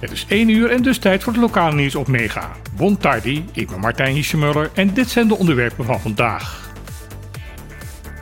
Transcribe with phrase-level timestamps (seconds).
[0.00, 2.50] Het is 1 uur en dus tijd voor het lokale nieuws op Mega.
[2.76, 6.72] Bon tardi, ik ben Martijn Hischemuller en dit zijn de onderwerpen van vandaag.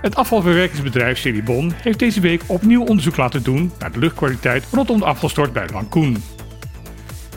[0.00, 5.04] Het afvalverwerkingsbedrijf Seribon heeft deze week opnieuw onderzoek laten doen naar de luchtkwaliteit rondom de
[5.04, 6.22] afvalstort bij Lankoen.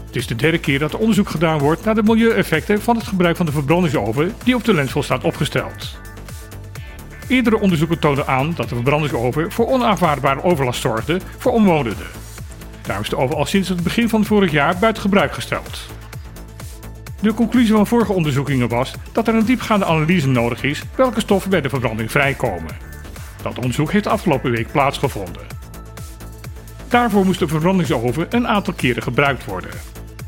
[0.06, 3.08] Het is de derde keer dat er onderzoek gedaan wordt naar de milieueffecten van het
[3.08, 5.98] gebruik van de verbrandingsoven die op de landfill staat opgesteld.
[7.28, 12.08] Eerdere onderzoeken toonden aan dat de verbrandingsoven voor onaanvaardbare overlast zorgde voor omwonenden.
[12.82, 15.80] Daarom is de oven al sinds het begin van vorig jaar buiten gebruik gesteld.
[17.22, 21.50] De conclusie van vorige onderzoekingen was dat er een diepgaande analyse nodig is welke stoffen
[21.50, 22.78] bij de verbranding vrijkomen.
[23.42, 25.42] Dat onderzoek heeft afgelopen week plaatsgevonden.
[26.88, 29.72] Daarvoor moest de verbrandingsoven een aantal keren gebruikt worden.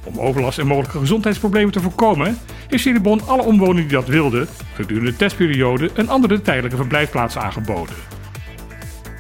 [0.08, 5.12] Om overlast en mogelijke gezondheidsproblemen te voorkomen, heeft Cirebon alle omwonenden die dat wilden gedurende
[5.12, 7.96] de testperiode een andere tijdelijke verblijfplaats aangeboden.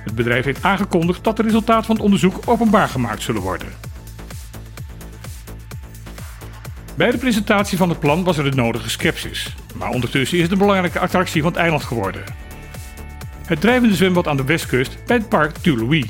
[0.04, 3.68] Het bedrijf heeft aangekondigd dat de resultaten van het onderzoek openbaar gemaakt zullen worden.
[6.96, 10.52] Bij de presentatie van het plan was er de nodige sceptisch, maar ondertussen is het
[10.52, 12.24] een belangrijke attractie van het eiland geworden.
[13.46, 16.06] Het drijvende zwembad aan de westkust bij het park Tulouis.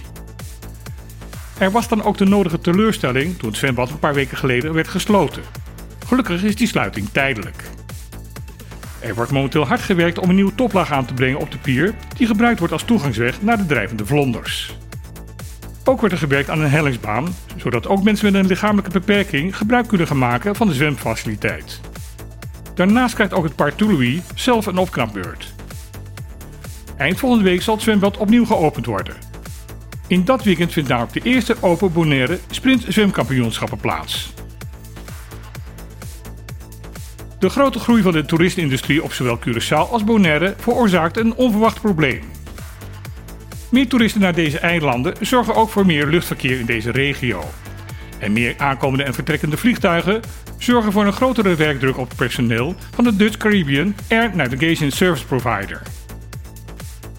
[1.58, 4.88] Er was dan ook de nodige teleurstelling toen het zwembad een paar weken geleden werd
[4.88, 5.44] gesloten.
[6.06, 7.64] Gelukkig is die sluiting tijdelijk.
[9.00, 11.94] Er wordt momenteel hard gewerkt om een nieuwe toplaag aan te brengen op de pier,
[12.18, 14.78] die gebruikt wordt als toegangsweg naar de drijvende vlonders.
[15.84, 19.88] Ook wordt er gewerkt aan een hellingsbaan, zodat ook mensen met een lichamelijke beperking gebruik
[19.88, 21.80] kunnen gaan maken van de zwemfaciliteit.
[22.74, 23.74] Daarnaast krijgt ook het Park
[24.36, 25.54] zelf een opknapbeurt.
[26.98, 29.27] Eind volgende week zal het zwembad opnieuw geopend worden.
[30.08, 34.34] In dat weekend vindt namelijk de eerste Open Bonaire Sprint Zwemkampioenschappen plaats.
[37.40, 42.22] De grote groei van de toeristenindustrie op zowel Curaçao als Bonaire veroorzaakt een onverwacht probleem.
[43.72, 47.44] Meer toeristen naar deze eilanden zorgen ook voor meer luchtverkeer in deze regio.
[48.20, 50.22] En meer aankomende en vertrekkende vliegtuigen
[50.58, 55.26] zorgen voor een grotere werkdruk op het personeel van de Dutch Caribbean Air Navigation Service
[55.26, 55.82] Provider.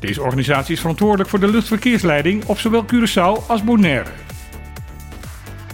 [0.00, 4.10] Deze organisatie is verantwoordelijk voor de luchtverkeersleiding op zowel Curaçao als Bonaire.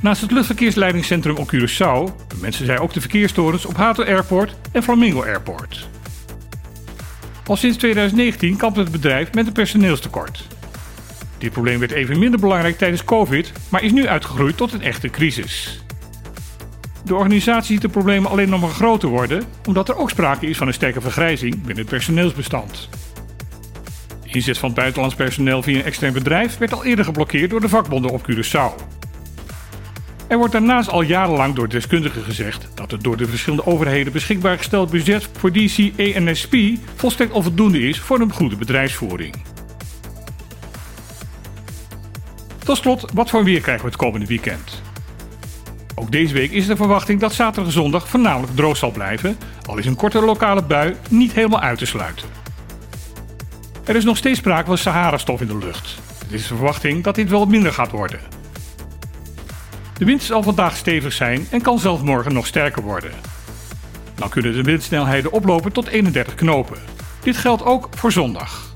[0.01, 5.23] Naast het luchtverkeersleidingscentrum op Curaçao mensen zij ook de verkeerstorens op Hato Airport en Flamingo
[5.23, 5.89] Airport.
[7.47, 10.47] Al sinds 2019 kampt het bedrijf met een personeelstekort.
[11.39, 15.09] Dit probleem werd even minder belangrijk tijdens COVID, maar is nu uitgegroeid tot een echte
[15.09, 15.83] crisis.
[17.05, 20.57] De organisatie ziet de problemen alleen nog maar groter worden, omdat er ook sprake is
[20.57, 22.89] van een sterke vergrijzing binnen het personeelsbestand.
[24.35, 28.11] Inzet van buitenlands personeel via een extern bedrijf werd al eerder geblokkeerd door de vakbonden
[28.11, 28.83] op Curaçao.
[30.29, 34.57] Er wordt daarnaast al jarenlang door deskundigen gezegd dat het door de verschillende overheden beschikbaar
[34.57, 36.57] gesteld budget voor DC ENSP
[36.95, 39.35] volstrekt onvoldoende is voor een goede bedrijfsvoering.
[42.65, 44.83] Tot slot, wat voor weer krijgen we het komende weekend?
[45.95, 49.37] Ook deze week is de verwachting dat zaterdag en zondag voornamelijk droog zal blijven,
[49.67, 52.44] al is een korte lokale bui niet helemaal uit te sluiten.
[53.85, 55.99] Er is nog steeds sprake van Sahara-stof in de lucht.
[56.19, 58.21] Het is de verwachting dat dit wel minder gaat worden.
[59.99, 63.11] De wind zal vandaag stevig zijn en kan zelfs morgen nog sterker worden.
[64.15, 66.79] Dan kunnen de windsnelheden oplopen tot 31 knopen.
[67.23, 68.73] Dit geldt ook voor zondag.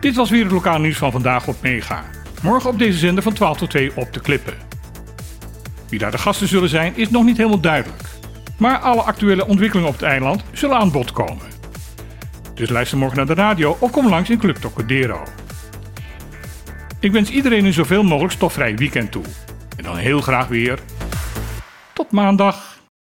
[0.00, 2.04] Dit was weer het lokale nieuws van vandaag op Mega.
[2.42, 4.54] Morgen op deze zender van 12 tot 2 op de klippen.
[5.88, 8.02] Wie daar de gasten zullen zijn is nog niet helemaal duidelijk.
[8.58, 11.51] Maar alle actuele ontwikkelingen op het eiland zullen aan bod komen.
[12.62, 15.22] Dus luister morgen naar de radio of kom langs in Club Tocadero.
[17.00, 19.22] Ik wens iedereen een zoveel mogelijk stofvrij weekend toe.
[19.76, 20.78] En dan heel graag weer.
[21.92, 22.71] Tot maandag.